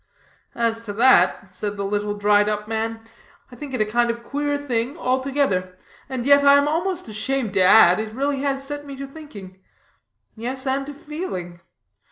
[0.55, 3.01] "As to that," said the little dried up man,
[3.51, 5.77] "I think it a kind of queer thing altogether,
[6.09, 9.59] and yet I am almost ashamed to add, it really has set me to thinking;
[10.33, 11.61] yes and to feeling.